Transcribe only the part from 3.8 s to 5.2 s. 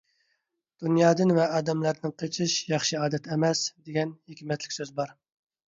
دېگەن ھېكمەتلىك سۆز بار.